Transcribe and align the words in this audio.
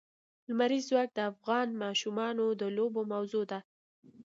لمریز 0.47 0.83
ځواک 0.89 1.09
د 1.15 1.19
افغان 1.31 1.67
ماشومانو 1.83 2.45
د 2.61 2.63
لوبو 2.77 3.01
موضوع 3.13 3.43
ده. 3.51 3.59